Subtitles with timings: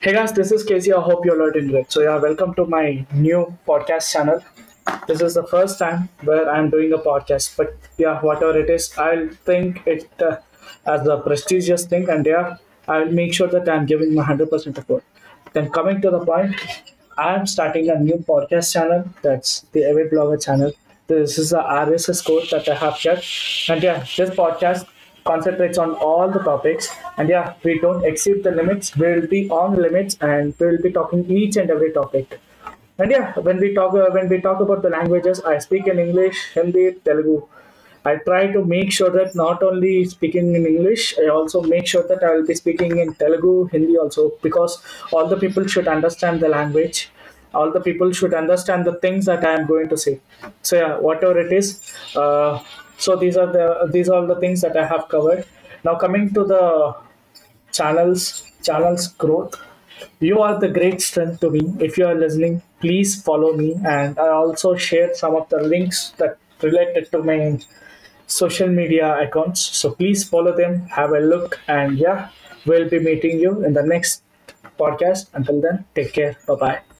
[0.00, 0.92] Hey guys, this is Casey.
[0.92, 1.90] I hope you're doing great.
[1.90, 4.44] So yeah, welcome to my new podcast channel.
[5.08, 8.96] This is the first time where I'm doing a podcast, but yeah, whatever it is,
[8.96, 10.36] I'll think it uh,
[10.86, 14.78] as a prestigious thing, and yeah, I'll make sure that I'm giving my hundred percent
[14.78, 15.02] effort.
[15.52, 16.54] Then coming to the point,
[17.18, 19.04] I'm starting a new podcast channel.
[19.22, 20.72] That's the Avid Blogger channel.
[21.08, 23.26] This is the RSS code that I have kept,
[23.68, 24.86] and yeah, this podcast
[25.30, 26.90] concentrates on all the topics.
[27.16, 28.96] And yeah, we don't exceed the limits.
[28.96, 32.38] We'll be on limits, and we'll be talking each and every topic.
[32.98, 35.98] And yeah, when we talk uh, when we talk about the languages, I speak in
[36.06, 37.36] English, Hindi, Telugu.
[38.04, 42.04] I try to make sure that not only speaking in English, I also make sure
[42.10, 44.74] that I will be speaking in Telugu, Hindi also, because
[45.12, 47.10] all the people should understand the language.
[47.58, 50.20] All the people should understand the things that I am going to say.
[50.62, 51.68] So yeah, whatever it is.
[52.22, 52.58] Uh,
[52.98, 55.46] so these are the these are the things that I have covered.
[55.84, 56.96] Now coming to the
[57.72, 59.54] channels channels growth.
[60.20, 61.60] You are the great strength to me.
[61.80, 63.74] If you are listening please follow me.
[63.84, 67.58] And i also share some of the links that related to my
[68.26, 69.60] social media accounts.
[69.62, 71.60] So please follow them have a look.
[71.68, 72.30] And yeah
[72.66, 74.22] we'll be meeting you in the next
[74.78, 75.28] podcast.
[75.34, 76.36] Until then take care.
[76.46, 76.87] Bye bye